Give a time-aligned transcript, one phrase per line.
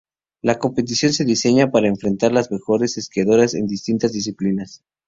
[0.41, 4.81] La competición se diseña para enfrentar a los mejores esquiadores en distintas disciplinas.